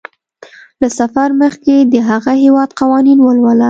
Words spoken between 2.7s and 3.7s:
قوانین ولوله.